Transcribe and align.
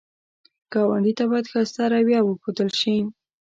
ګاونډي 0.73 1.13
ته 1.17 1.23
باید 1.29 1.49
ښایسته 1.51 1.83
رویه 1.93 2.19
وښودل 2.23 2.69
شي 2.79 2.95